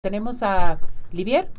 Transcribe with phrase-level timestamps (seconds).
[0.00, 0.78] Tenemos a
[1.10, 1.50] Livier.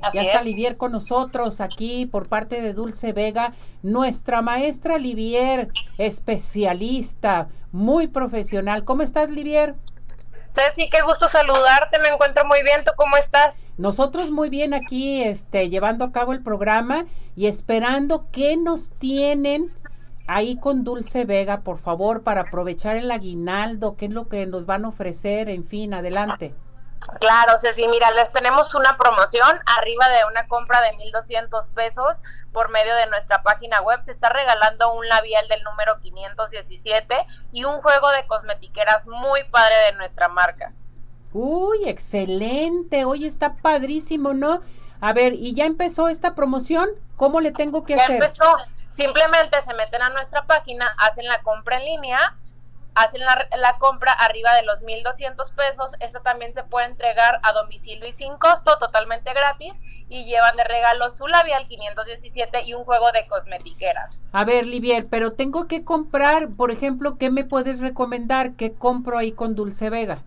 [0.00, 0.44] Así ya está es.
[0.44, 8.84] Livier con nosotros aquí por parte de Dulce Vega, nuestra maestra Livier, especialista, muy profesional.
[8.84, 9.74] ¿Cómo estás, Livier?
[10.54, 13.56] Ceci, qué gusto saludarte, me encuentro muy bien, ¿tú cómo estás?
[13.78, 19.72] Nosotros muy bien aquí, este, llevando a cabo el programa y esperando que nos tienen
[20.28, 24.66] ahí con Dulce Vega, por favor, para aprovechar el aguinaldo, qué es lo que nos
[24.66, 26.54] van a ofrecer, en fin, adelante.
[27.20, 32.18] Claro, Ceci, mira, les tenemos una promoción arriba de una compra de 1.200 pesos
[32.52, 34.02] por medio de nuestra página web.
[34.04, 37.14] Se está regalando un labial del número 517
[37.52, 40.72] y un juego de cosmetiqueras muy padre de nuestra marca.
[41.32, 43.04] Uy, excelente.
[43.04, 44.60] Hoy está padrísimo, ¿no?
[45.00, 46.88] A ver, ¿y ya empezó esta promoción?
[47.16, 48.16] ¿Cómo le tengo que Ya hacer?
[48.16, 48.56] empezó.
[48.90, 52.34] Simplemente se meten a nuestra página, hacen la compra en línea,
[52.96, 55.92] hacen la, la compra arriba de los 1.200 pesos.
[56.00, 59.74] Esta también se puede entregar a domicilio y sin costo, totalmente gratis.
[60.08, 64.22] Y llevan de regalo su labial 517 y un juego de cosmetiqueras.
[64.32, 68.52] A ver, Livier, pero tengo que comprar, por ejemplo, ¿qué me puedes recomendar?
[68.52, 70.22] ¿Qué compro ahí con Dulce Vega?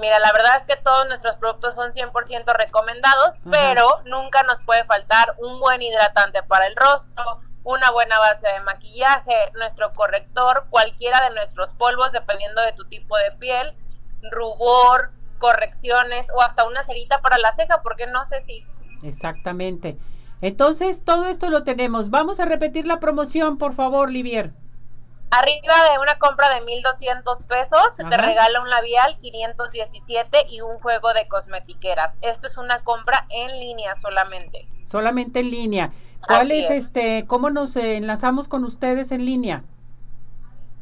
[0.00, 3.50] Mira, la verdad es que todos nuestros productos son 100% recomendados, Ajá.
[3.50, 8.60] pero nunca nos puede faltar un buen hidratante para el rostro, una buena base de
[8.60, 13.74] maquillaje, nuestro corrector, cualquiera de nuestros polvos, dependiendo de tu tipo de piel,
[14.30, 18.64] rubor, correcciones o hasta una cerita para la ceja, porque no sé si
[19.02, 19.98] Exactamente.
[20.40, 22.10] Entonces, todo esto lo tenemos.
[22.10, 24.52] Vamos a repetir la promoción, por favor, Livier.
[25.30, 30.78] arriba de una compra de 1.200 pesos se te regala un labial 517 y un
[30.78, 32.16] juego de cosmetiqueras.
[32.20, 34.66] Esto es una compra en línea solamente.
[34.86, 35.92] Solamente en línea.
[36.26, 36.84] ¿Cuál es, es.
[36.84, 39.64] este, cómo nos enlazamos con ustedes en línea?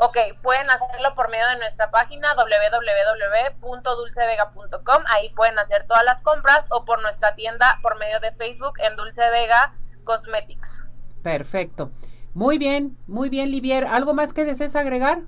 [0.02, 5.02] Ok, pueden hacerlo por medio de nuestra página www.dulcevega.com.
[5.08, 8.96] Ahí pueden hacer todas las compras o por nuestra tienda por medio de Facebook en
[8.96, 9.74] Dulce Vega
[10.04, 10.84] Cosmetics.
[11.22, 11.90] Perfecto.
[12.32, 13.86] Muy bien, muy bien, Livier.
[13.86, 15.20] ¿Algo más que desees agregar?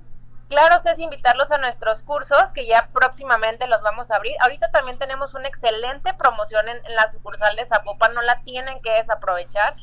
[0.49, 4.35] Claro, es invitarlos a nuestros cursos que ya próximamente los vamos a abrir.
[4.41, 8.81] Ahorita también tenemos una excelente promoción en, en la sucursal de Zapopan, no la tienen
[8.81, 9.75] que desaprovechar.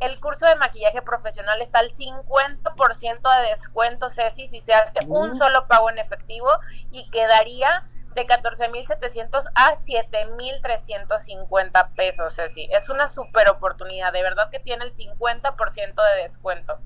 [0.00, 5.18] El curso de maquillaje profesional está al 50% de descuento, Ceci, si se hace Uh.
[5.18, 6.48] un solo pago en efectivo
[6.90, 7.84] y quedaría
[8.14, 12.68] de 14.700 a 7.350 pesos, Ceci.
[12.72, 16.78] Es una super oportunidad, de verdad que tiene el 50% de descuento.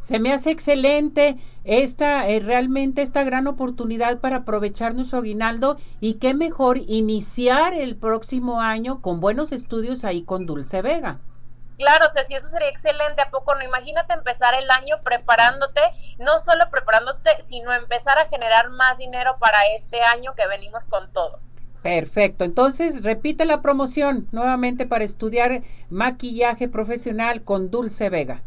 [0.00, 6.14] Se me hace excelente esta, eh, realmente esta gran oportunidad para aprovechar nuestro aguinaldo y
[6.14, 11.20] qué mejor iniciar el próximo año con buenos estudios ahí con Dulce Vega.
[11.76, 13.62] Claro, Ceci, eso sería excelente, ¿a poco no?
[13.62, 15.80] Imagínate empezar el año preparándote,
[16.18, 21.12] no solo preparándote, sino empezar a generar más dinero para este año que venimos con
[21.12, 21.40] todo.
[21.82, 28.42] Perfecto, entonces repite la promoción nuevamente para estudiar maquillaje profesional con Dulce Vega.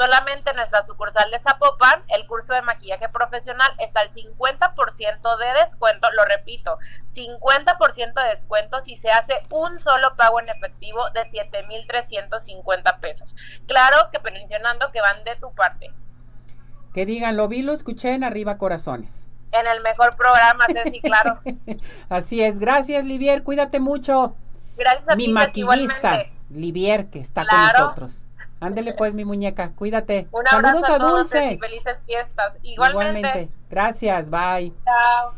[0.00, 5.60] Solamente en nuestra sucursal de Zapopan, el curso de maquillaje profesional está al 50% de
[5.60, 6.78] descuento, lo repito,
[7.14, 13.36] 50% de descuento si se hace un solo pago en efectivo de 7.350 pesos.
[13.66, 15.90] Claro que mencionando que van de tu parte.
[16.94, 19.26] Que digan, lo vi, lo escuché en Arriba Corazones.
[19.52, 21.40] En el mejor programa, Ceci, claro.
[22.08, 24.34] Así es, gracias Livier, cuídate mucho.
[24.78, 26.24] Gracias a Mi ti, maquillista.
[26.48, 28.24] Livier, que está con nosotros.
[28.60, 30.28] Ándele pues, mi muñeca, cuídate.
[30.32, 31.52] Un Saludos abrazo a a todos Dulce.
[31.52, 32.58] y felices fiestas.
[32.62, 33.48] Igualmente.
[33.70, 34.72] Gracias, bye.
[34.84, 35.34] Chao.